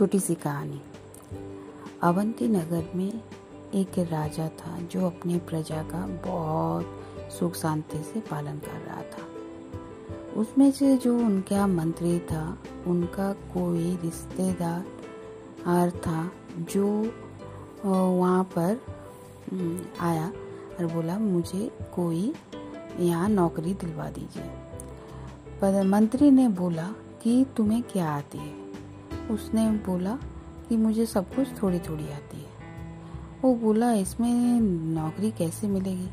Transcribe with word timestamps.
छोटी 0.00 0.20
सी 0.20 0.34
कहानी। 0.34 0.80
अवंती 2.02 2.48
नगर 2.48 2.92
में 2.94 3.22
एक 3.74 3.98
राजा 3.98 4.48
था 4.48 4.78
जो 4.80 5.06
अपने 5.06 5.38
प्रजा 5.38 5.82
का 5.82 6.06
बहुत 6.06 7.02
सुख 7.32 7.54
शांति 7.54 8.02
से 8.02 8.20
पालन 8.20 8.58
कर 8.58 8.80
रहा 8.80 9.02
था। 9.02 9.26
उसमें 10.40 10.72
से 10.72 10.96
जो 10.96 11.18
उनका 11.18 11.66
मंत्री 11.66 12.18
था, 12.18 12.58
उनका 12.86 13.32
कोई 13.32 13.96
रिश्तेदार 13.96 15.90
था 15.90 16.32
जो 16.58 17.12
वहाँ 17.84 18.44
पर 18.44 18.80
आया 20.00 20.32
और 20.80 20.86
बोला, 20.86 21.18
मुझे 21.18 21.70
कोई 21.94 22.34
यहाँ 22.98 23.28
नौकरी 23.28 23.74
दिलवा 23.74 24.10
दीजिए। 24.10 24.44
पर 25.60 25.86
मंत्री 25.86 26.30
ने 26.30 26.48
बोला 26.48 26.88
कि, 27.22 27.46
तुम्हें 27.56 27.82
क्या 27.82 28.10
आती 28.10 28.38
है? 28.38 28.69
उसने 29.30 29.70
बोला 29.70 30.18
कि 30.68 30.76
मुझे 30.76 31.06
सब 31.06 31.34
कुछ 31.34 31.62
थोड़ी 31.62 31.78
थोड़ी 31.78 32.04
आती 32.04 32.36
है। 32.36 32.50
वो 33.42 33.54
बोला, 33.54 33.92
इसमें 33.92 34.60
नौकरी 34.94 35.30
कैसे 35.30 35.68
मिलेगी? 35.68 36.08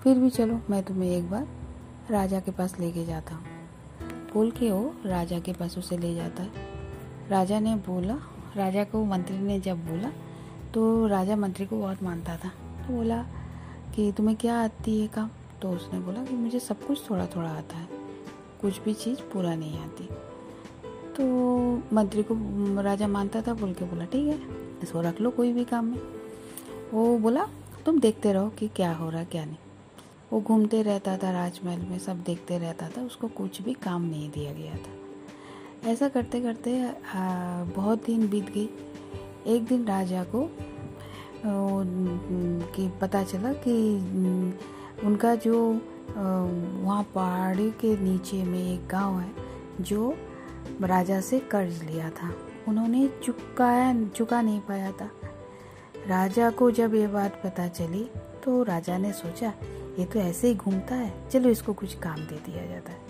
फिर 0.00 0.18
भी 0.18 0.30
चलो, 0.30 0.60
मैं 0.70 0.82
तुम्हें 0.82 1.10
एक 1.10 1.30
बार 1.30 1.48
राजा 2.10 2.40
के 2.40 2.50
पास 2.50 2.80
लेके 2.80 3.06
जाता 3.06 3.34
हूँ। 3.34 3.44
बोल 4.34 4.50
के 4.50 4.70
वो 4.70 4.94
राजा 5.06 5.38
के 5.38 5.52
पास 5.52 5.78
उसे 5.78 5.98
ले 5.98 6.14
जाता 6.14 6.42
है। 6.42 6.50
राजा 7.28 7.60
ने 7.60 7.76
बोला, 7.76 8.18
राजा 8.56 8.84
को 8.84 9.04
मंत्री 9.04 9.38
ने 9.38 9.60
जब 9.60 9.86
बोला 9.86 10.12
तो 10.74 11.06
राजा 11.06 11.36
मंत्री 11.36 11.66
को 11.66 11.78
बहुत 11.78 12.02
मानता 12.02 12.36
था। 12.36 12.48
तो 12.48 12.96
बोला 12.96 13.22
कि, 13.94 14.12
तुम्हें 14.12 14.36
क्या 14.36 14.62
आती 14.62 15.00
है 15.00 15.06
काम? 15.08 15.30
तो 15.62 15.70
उसने 15.70 16.00
बोला 16.00 16.24
कि, 16.24 16.34
मुझे 16.34 16.60
सब 16.60 16.86
कुछ 16.86 17.10
थोड़ा 17.10 17.26
थोड़ा 17.26 17.50
आता 17.50 17.76
है। 17.76 17.88
कुछ 18.60 18.82
भी 18.82 18.94
चीज़ 18.94 19.18
पूरा 19.18 19.54
नहीं 19.54 19.78
आती। 19.78 20.08
तो 21.18 21.24
मंत्री 21.92 22.22
को 22.22 22.34
राजा 22.82 23.06
मानता 23.08 23.40
था, 23.42 23.54
बोल 23.54 23.72
के 23.74 23.84
बोला, 23.84 24.04
ठीक 24.04 24.26
है, 24.26 24.38
इसको 24.82 25.00
रख 25.00 25.20
लो 25.20 25.30
कोई 25.30 25.52
भी 25.52 25.64
काम 25.64 25.84
में। 25.84 26.00
वो 26.92 27.18
बोला, 27.18 27.46
तुम 27.86 27.98
देखते 28.00 28.32
रहो 28.32 28.48
कि 28.48 28.68
क्या 28.68 28.92
हो 28.92 29.08
रहा 29.10 29.24
क्या 29.24 29.44
नहीं। 29.44 29.56
वो 30.32 30.40
घूमते 30.40 30.82
रहता 30.82 31.16
था 31.16 31.30
राजमहल 31.30 31.80
में, 31.80 31.98
सब 31.98 32.22
देखते 32.22 32.58
रहता 32.58 32.88
था, 32.88 33.02
उसको 33.02 33.28
कुछ 33.28 33.60
भी 33.62 33.74
काम 33.74 34.02
नहीं 34.02 34.30
दिया 34.30 34.52
गया 34.52 34.74
था। 34.74 35.90
ऐसा 35.90 36.08
करते 36.08 36.40
करते 36.40 36.92
बहुत 37.74 38.04
दिन 38.06 38.28
बीत 38.28 38.50
गई। 38.50 38.68
एक 39.46 39.64
दिन 39.64 39.84
राजा 39.86 40.24
को 40.24 40.48
कि 42.74 42.88
पता 43.00 43.22
चला 43.24 43.52
कि 43.66 43.74
उनका 45.06 45.34
जो 45.36 45.60
वहाँ 46.08 47.02
पहाड़ी 47.14 47.70
के 47.80 47.96
नीचे 47.96 48.42
में 48.44 48.58
एक 48.64 48.88
गाँव 48.88 49.18
है, 49.18 49.30
जो 49.80 50.14
राजा 50.80 51.20
से 51.20 51.38
कर्ज 51.40 51.82
लिया 51.82 52.10
था। 52.10 52.32
उन्होंने 52.68 53.08
चुकाया 53.24 53.94
चुका 54.06 54.40
नहीं 54.42 54.60
पाया 54.60 54.90
था। 54.92 55.10
राजा 56.06 56.50
को 56.50 56.70
जब 56.70 56.94
ये 56.94 57.06
बात 57.06 57.40
पता 57.44 57.66
चली 57.68 58.10
तो 58.44 58.62
राजा 58.62 58.98
ने 58.98 59.12
सोचा, 59.12 59.52
ये 59.98 60.04
तो 60.04 60.18
ऐसे 60.18 60.48
ही 60.48 60.54
घूमता 60.54 60.94
है। 60.94 61.28
चलो 61.30 61.50
इसको 61.50 61.72
कुछ 61.72 61.94
काम 61.94 62.16
दे 62.16 62.36
दिया 62.46 62.66
जाता 62.66 62.92
है। 62.92 63.00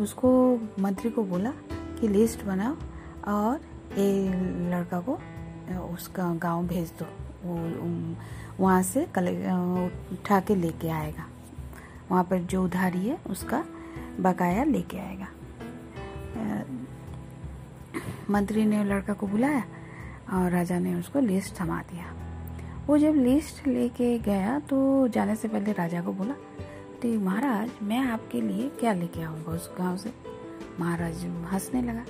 उसको 0.00 0.58
मंत्री 0.78 1.10
को 1.10 1.24
बोला 1.24 1.50
कि, 2.00 2.08
लिस्ट 2.08 2.44
बनाओ 2.44 2.76
और 3.28 3.60
ये 3.98 4.28
लड़का 4.70 5.00
को, 5.00 5.18
उसका 5.94 6.34
गाँव 6.34 6.66
भेज 6.66 6.92
दो। 7.00 7.06
वहाँ 8.60 8.82
से 8.82 9.04
उठा 9.04 10.40
के 10.40 10.54
लेके 10.54 10.88
आएगा। 10.88 11.26
वहाँ 12.10 12.24
पर 12.24 12.38
जो 12.42 12.64
उधारी 12.64 13.06
है, 13.08 13.18
उसका 13.26 13.64
बकाया 14.20 14.64
लेके 14.64 14.98
आएगा। 14.98 15.28
मंत्री 18.30 18.64
ने 18.64 18.82
लड़का 18.84 19.12
को 19.12 19.26
बुलाया 19.26 19.64
और 20.32 20.50
राजा 20.50 20.78
ने 20.78 20.94
उसको 20.94 21.20
लिस्ट 21.20 21.60
थमा 21.60 21.80
दिया। 21.82 22.12
वो 22.86 22.98
जब 22.98 23.14
लिस्ट 23.14 23.66
लेके 23.66 24.18
गया 24.18 24.58
तो 24.58 25.08
जाने 25.08 25.36
से 25.36 25.48
पहले 25.48 25.72
राजा 25.72 26.02
को 26.02 26.12
बोला 26.12 26.34
कि 27.02 27.16
महाराज, 27.18 27.70
मैं 27.82 27.98
आपके 27.98 28.40
लिए 28.40 28.68
क्या 28.80 28.92
लेके 28.92 29.22
आऊँगा 29.22 29.52
उस 29.52 29.70
गाँव 29.78 29.96
से? 29.96 30.12
महाराज 30.80 31.24
हंसने 31.52 31.82
लगा, 31.82 32.04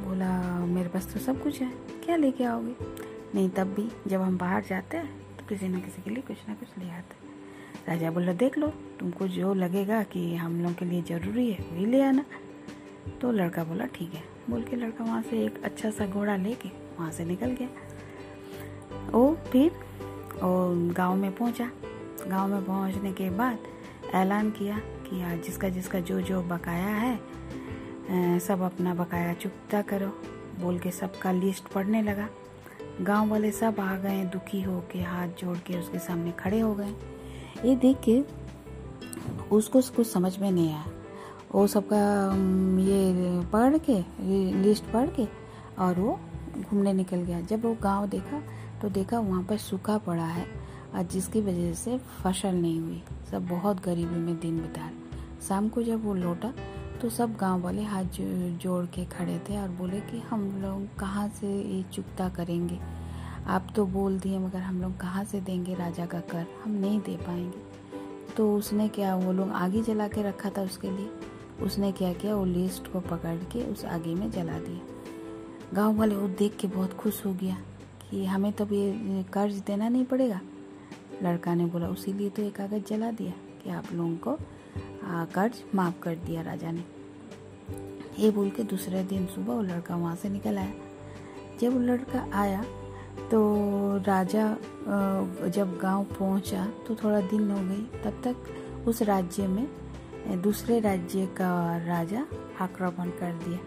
बोला, 0.00 0.30
मेरे 0.66 0.88
पास 0.88 1.12
तो 1.12 1.20
सब 1.20 1.42
कुछ 1.42 1.60
है, 1.62 1.70
क्या 2.04 2.16
लेके 2.16 2.44
आओगे? 2.44 2.74
नहीं, 3.34 3.48
तब 3.50 3.74
भी 3.74 3.88
जब 4.06 4.20
हम 4.20 4.38
बाहर 4.38 4.64
जाते 4.68 4.96
हैं 4.96 5.36
तो 5.38 5.46
किसी 5.48 5.68
न 5.68 5.80
किसी 5.80 6.02
के 6.02 6.10
लिए 6.10 6.22
कुछ 6.22 6.48
ना 6.48 6.54
कुछ 6.54 6.68
ले 6.78 6.90
आते 6.90 7.24
राजा 7.88 8.10
बोला, 8.10 8.32
देख 8.32 8.58
लो, 8.58 8.68
तुमको 9.00 9.28
जो 9.28 9.52
लगेगा 9.54 10.02
कि 10.02 10.34
हम 10.36 10.60
लोग 10.62 10.74
के 10.74 10.84
लिए 10.84 11.02
ज़रूरी 11.02 11.50
है, 11.50 11.64
वही 11.72 11.86
ले 11.86 12.02
आना। 12.02 12.24
तो 13.20 13.30
लड़का 13.32 13.64
बोला, 13.64 13.86
ठीक 13.86 14.14
है 14.14 14.35
बोल 14.50 14.62
के 14.62 14.76
लड़का 14.76 15.04
वहाँ 15.04 15.22
से 15.22 15.44
एक 15.44 15.62
अच्छा 15.64 15.90
सा 15.90 16.06
घोड़ा 16.06 16.36
लेके 16.36 16.68
वहाँ 16.98 17.10
से 17.12 17.24
निकल 17.24 17.56
गया। 17.60 17.68
ओ, 19.14 19.34
फिर? 19.52 19.72
और 20.42 20.92
गाँव 20.96 21.14
में 21.16 21.34
पहुँचा। 21.36 21.70
गाँव 22.28 22.48
में 22.48 22.64
पहुँचने 22.64 23.12
के 23.12 23.30
बाद 23.30 23.58
ऐलान 24.14 24.50
किया 24.50 24.78
कि 24.78 25.22
आज 25.22 25.42
जिसका 25.44 25.68
जिसका 25.68 26.00
जो 26.00 26.20
जो 26.20 26.42
बकाया 26.42 26.94
है 26.96 28.38
सब 28.38 28.60
अपना 28.62 28.94
बकाया 28.94 29.34
चुकता 29.34 29.82
करो। 29.82 30.08
बोल 30.60 30.78
के 30.78 30.90
सबका 30.90 31.32
लिस्ट 31.32 31.68
पढ़ने 31.68 32.02
लगा। 32.02 32.28
गाँव 33.00 33.30
वाले 33.30 33.50
सब 33.50 33.80
आ 33.80 33.96
गए, 33.96 34.24
दुखी 34.24 34.62
हो 34.62 34.80
के 34.92 34.98
हाथ 34.98 35.28
जोड़ 35.28 35.56
के 35.58 35.78
उसके 35.78 35.98
सामने 35.98 36.32
खड़े 36.32 36.60
हो 36.60 36.74
गए। 36.74 36.94
ये 37.64 37.74
देख 37.76 37.96
के 38.08 38.20
उसको 39.50 39.80
कुछ 39.96 40.06
समझ 40.06 40.38
में 40.38 40.50
नहीं 40.50 40.72
आया। 40.72 40.84
वो 41.54 41.66
सबका 41.66 41.98
ये 42.82 43.40
पढ़ 43.52 43.76
के 43.80 43.98
लिस्ट 44.62 44.84
पढ़ 44.84 45.08
के, 45.10 45.26
और 45.78 46.00
वो 46.00 46.18
घूमने 46.60 46.92
निकल 46.92 47.16
गया। 47.16 47.40
जब 47.40 47.64
वो 47.64 47.76
गाँव 47.82 48.06
देखा 48.06 48.40
तो 48.82 48.88
देखा 48.88 49.18
वहाँ 49.18 49.42
पर 49.42 49.56
सूखा 49.58 49.98
पड़ा 49.98 50.24
है, 50.24 50.46
और 50.94 51.02
जिसकी 51.02 51.40
वजह 51.40 51.72
से 51.74 51.98
फ़सल 52.22 52.54
नहीं 52.54 52.80
हुई। 52.80 53.02
सब 53.30 53.46
बहुत 53.48 53.84
गरीबी 53.84 54.16
में 54.16 54.38
दिन 54.40 54.60
बिता 54.60 54.90
शाम 55.48 55.68
को 55.68 55.82
जब 55.82 56.04
वो 56.04 56.14
लौटा 56.14 56.52
तो 57.00 57.08
सब 57.10 57.36
गाँव 57.36 57.62
वाले 57.62 57.82
हाथ 57.82 58.04
जोड़ 58.62 58.84
के 58.86 59.04
खड़े 59.06 59.38
थे 59.48 59.56
और 59.56 59.68
बोले 59.70 60.00
कि 60.00 60.20
हम 60.20 60.44
लोग 60.62 60.86
कहाँ 60.98 61.28
से 61.30 61.46
ये 61.46 61.82
चुकता 61.92 62.28
करेंगे? 62.28 62.78
आप 63.46 63.66
तो 63.76 63.84
बोल 63.86 64.18
दिए, 64.18 64.38
मगर 64.38 64.58
हम 64.58 64.80
लोग 64.82 64.96
कहाँ 65.00 65.24
से 65.24 65.40
देंगे 65.40 65.74
राजा 65.74 66.06
का 66.06 66.20
कर? 66.20 66.46
हम 66.64 66.70
नहीं 66.72 67.00
दे 67.00 67.16
पाएँगे। 67.16 68.34
तो 68.36 68.54
उसने 68.56 68.88
क्या, 68.88 69.14
वो 69.16 69.32
लोग 69.32 69.50
आगे 69.50 69.82
जला 69.82 70.08
के 70.08 70.22
रखा 70.22 70.50
था 70.50 70.62
उसके 70.62 70.90
लिए? 70.90 71.10
उसने 71.62 71.90
क्या 71.92 72.12
किया? 72.12 72.34
वो 72.36 72.44
लिस्ट 72.44 72.92
को 72.92 73.00
पकड़ 73.00 73.36
के 73.52 73.62
उस 73.62 73.84
आगे 73.84 74.14
में 74.14 74.30
जला 74.30 74.58
दिया। 74.58 75.74
गाँव 75.74 75.98
वाले 75.98 76.14
वो 76.14 76.28
देख 76.28 76.56
के 76.56 76.68
बहुत 76.68 76.92
खुश 76.94 77.24
हो 77.26 77.32
गया 77.34 77.56
कि 78.10 78.24
हमें 78.26 78.52
तो 78.52 78.64
ये 78.66 79.22
कर्ज 79.32 79.54
देना 79.66 79.88
नहीं 79.88 80.04
पड़ेगा। 80.04 80.40
लड़का 81.22 81.54
ने 81.54 81.66
बोला, 81.66 81.88
उसी 81.88 82.12
लिए 82.12 82.30
तो 82.30 82.42
ये 82.42 82.50
कागज़ 82.50 82.82
जला 82.88 83.10
दिया 83.10 83.32
कि 83.62 83.70
आप 83.70 83.92
लोगों 83.92 84.16
को 84.18 84.38
कर्ज 85.34 85.62
माफ़ 85.74 86.00
कर 86.02 86.14
दिया 86.16 86.42
राजा 86.42 86.70
ने। 86.70 86.84
ये 88.18 88.30
बोल 88.30 88.50
के 88.50 88.62
दूसरे 88.64 89.02
दिन 89.04 89.26
सुबह 89.26 89.54
वो 89.54 89.62
लड़का 89.62 89.96
वहाँ 89.96 90.16
से 90.16 90.28
निकल 90.28 90.58
आया। 90.58 90.72
जब 91.60 91.72
वो 91.72 91.80
लड़का 91.80 92.26
आया 92.34 92.62
तो 93.30 93.40
राजा 94.06 94.48
जब 95.48 95.78
गाँव 95.82 96.04
पहुँचा 96.18 96.66
तो 96.86 96.94
थोड़ा 96.94 97.20
दिन 97.22 97.50
हो 97.50 97.58
गई। 97.58 98.00
तब 98.02 98.20
तक 98.24 98.86
उस 98.88 99.02
राज्य 99.02 99.46
में 99.46 99.66
दूसरे 100.34 100.78
राज्य 100.80 101.26
का 101.36 101.76
राजा 101.86 102.26
आक्रमण 102.60 103.10
कर 103.20 103.32
दिया। 103.44 103.58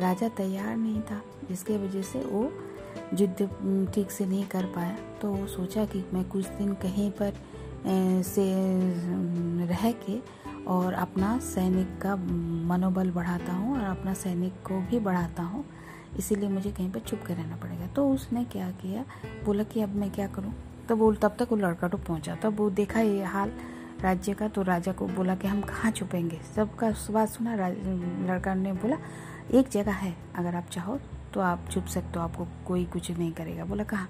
राजा 0.00 0.28
तैयार 0.28 0.76
नहीं 0.76 1.00
था, 1.00 1.20
जिसके 1.48 1.76
वजह 1.78 2.02
से 2.02 2.20
वो 2.20 2.50
युद्ध 3.14 3.90
ठीक 3.94 4.10
से 4.10 4.26
नहीं 4.26 4.46
कर 4.46 4.66
पाया। 4.66 4.96
तो 5.22 5.30
वो 5.30 5.46
सोचा 5.46 5.84
कि 5.84 6.04
मैं 6.14 6.24
कुछ 6.28 6.46
दिन 6.48 6.72
कहीं 6.74 7.10
पर 7.20 7.32
से 8.24 8.44
रह 9.66 9.90
के 10.04 10.18
और 10.66 10.92
अपना 10.94 11.38
सैनिक 11.38 11.98
का 12.02 12.16
मनोबल 12.68 13.10
बढ़ाता 13.10 13.52
हूँ 13.52 13.74
और 13.74 13.84
अपना 13.86 14.14
सैनिक 14.14 14.52
को 14.66 14.80
भी 14.80 14.98
बढ़ाता 14.98 15.42
हूँ। 15.42 15.64
इसीलिए 16.18 16.48
मुझे 16.48 16.70
कहीं 16.72 16.90
पर 16.92 17.00
छुप 17.00 17.22
कर 17.26 17.34
रहना 17.34 17.56
पड़ेगा। 17.56 17.86
तो 17.86 18.08
उसने 18.10 18.44
क्या 18.44 18.70
किया, 18.82 19.04
बोला 19.44 19.62
कि 19.62 19.80
अब 19.82 19.94
मैं 19.94 20.10
क्या 20.10 20.26
करूँ? 20.26 20.54
तो 20.88 20.96
बोल 20.96 21.16
तब 21.16 21.36
तक 21.38 21.48
वो 21.50 21.56
लड़का 21.56 21.88
तो 21.88 21.98
पहुँचा। 21.98 22.34
तब 22.34 22.56
वो 22.56 22.68
देखा 22.70 23.00
ये 23.00 23.24
हाल 23.24 23.52
राज्य 24.00 24.34
का 24.34 24.48
तो 24.48 24.62
राजा 24.62 24.92
को 24.92 25.06
बोला 25.06 25.34
कि 25.34 25.48
हम 25.48 25.60
कहाँ 25.60 25.90
छुपेंगे? 25.90 26.40
सबका 26.56 26.94
बात 27.10 27.28
सुना 27.28 27.68
लड़का 27.68 28.54
ने 28.54 28.72
बोला, 28.72 28.96
एक 29.54 29.68
जगह 29.68 29.92
है, 29.92 30.16
अगर 30.34 30.54
आप 30.54 30.64
चाहो 30.64 30.98
तो 31.34 31.40
आप 31.40 31.60
छुप 31.70 31.86
सकते 31.86 32.18
हो, 32.18 32.20
आपको 32.20 32.46
कोई 32.66 32.84
कुछ 32.84 33.10
नहीं 33.10 33.32
करेगा। 33.32 33.64
बोला, 33.64 33.84
कहाँ? 33.84 34.08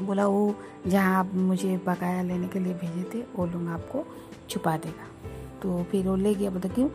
बोला, 0.00 0.26
वो 0.26 0.54
जहाँ 0.86 1.18
आप 1.18 1.34
मुझे 1.34 1.76
बकाया 1.76 2.22
लेने 2.22 2.48
के 2.48 2.58
लिए 2.58 2.74
भेजे 2.74 3.10
थे, 3.14 3.24
वो 3.36 3.46
लोग 3.46 3.68
आपको 3.68 4.06
छुपा 4.50 4.76
देगा। 4.76 5.28
तो 5.62 5.84
फिर 5.84 6.08
वो 6.08 6.16
ले 6.16 6.34
गया 6.34 6.50
बोलता 6.50 6.68
क्यों? 6.68 6.88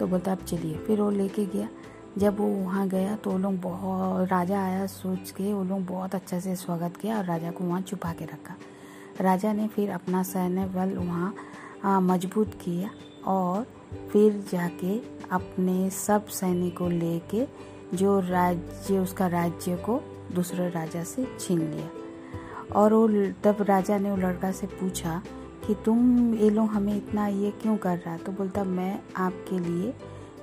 तो 0.00 0.06
बोलता, 0.06 0.32
आप 0.32 0.42
चलिए। 0.42 0.78
फिर 0.78 1.00
वो 1.00 1.10
लेके 1.10 1.46
गया। 1.46 1.68
जब 2.18 2.38
वो 2.40 2.46
वहाँ 2.46 2.88
गया 2.88 3.16
तो 3.16 3.30
वो 3.30 3.38
लोग 3.38 3.60
बहुत, 3.60 4.28
राजा 4.28 4.64
आया 4.64 4.86
सोच 4.86 5.30
के, 5.30 5.54
वो 5.54 5.64
लोग 5.64 5.86
बहुत 5.86 6.14
अच्छे 6.14 6.40
से 6.40 6.56
स्वागत 6.56 6.96
किया 6.96 7.18
और 7.18 7.24
राजा 7.24 7.50
को 7.50 7.64
वहाँ 7.64 7.80
छुपा 7.80 8.12
के 8.12 8.24
रखा। 8.24 8.54
राजा 9.20 9.52
ने 9.52 9.66
फिर 9.68 9.90
अपना 9.90 10.22
सैन्य 10.22 10.64
बल 10.66 10.96
वहाँ 10.98 12.00
मज़बूत 12.02 12.54
किया 12.54 12.90
और 13.26 13.66
फिर 14.12 14.44
जाके 14.50 14.98
अपने 15.32 15.90
सब 15.90 16.26
सैनिकों 16.28 16.90
लेके 16.92 17.46
जो 17.94 18.18
राज्य, 18.20 18.98
उसका 18.98 19.26
राज्य 19.26 19.76
को 19.76 20.00
दूसरे 20.34 20.68
राजा 20.70 21.02
से 21.04 21.26
छीन 21.40 21.58
लिया। 21.60 21.88
और 22.74 22.94
वो 22.94 23.08
तब 23.44 23.62
राजा 23.68 23.98
ने 23.98 24.10
वो 24.10 24.16
लड़का 24.16 24.50
से 24.52 24.66
पूछा 24.68 25.22
कि 25.66 25.74
तुम 25.84 26.34
ये 26.34 26.50
लोग 26.50 26.68
हमें 26.68 26.96
इतना 26.96 27.26
ये 27.26 27.50
क्यों 27.62 27.76
कर 27.76 27.98
रहा 27.98 28.16
तो 28.16 28.32
बोलता, 28.32 28.64
मैं 28.64 28.98
आपके 29.16 29.58
लिए 29.58 29.94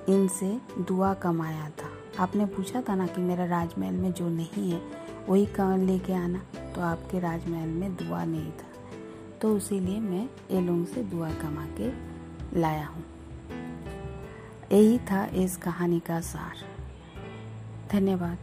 इनसे 0.08 0.56
दुआ 0.80 1.12
कमाया 1.14 1.68
था। 1.70 1.90
आपने 2.18 2.46
पूछा 2.46 2.82
था 2.88 2.94
ना 2.94 3.06
कि 3.06 3.20
मेरा 3.20 3.44
राजमहल 3.46 3.94
में 3.94 4.12
जो 4.12 4.28
नहीं 4.28 4.70
है 4.70 4.80
वही 5.28 5.46
लेके 5.80 6.12
आना। 6.12 6.38
तो 6.74 6.80
आपके 6.80 7.18
राजमहल 7.18 7.68
में 7.68 7.96
दुआ 7.96 8.24
नहीं 8.24 8.52
था। 8.52 8.70
तो 9.40 9.56
इसीलिए 9.56 10.00
मैं 10.00 10.24
ये 10.50 10.60
से 10.84 11.02
दुआ 11.02 11.30
कमा 11.30 11.66
के 11.80 11.88
लाया 12.60 12.86
हूँ। 12.86 13.04
यही 14.72 14.98
था 14.98 15.26
इस 15.26 15.56
कहानी 15.56 16.00
का 16.00 16.20
सार। 16.20 16.56
धन्यवाद। 17.92 18.38